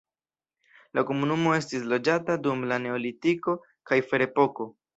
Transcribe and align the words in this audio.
La 0.99 1.03
komunumo 1.09 1.53
estis 1.59 1.85
loĝata 1.93 2.39
dum 2.47 2.65
la 2.73 2.81
neolitiko 2.89 3.57
kaj 3.91 4.03
ferepoko. 4.11 4.71